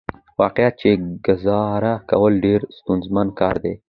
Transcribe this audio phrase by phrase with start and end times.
[0.41, 0.89] واقعيت چې
[1.25, 3.73] ګزاره کول ډېره ستونزمن کار دى.